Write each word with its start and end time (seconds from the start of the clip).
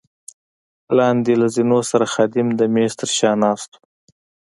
لاندې 0.97 1.33
له 1.41 1.47
زینو 1.55 1.79
سره 1.91 2.05
خادم 2.13 2.47
د 2.59 2.61
مېز 2.73 2.93
تر 2.99 3.09
شا 3.17 3.31
ناست 3.43 3.69
وو. 3.77 3.81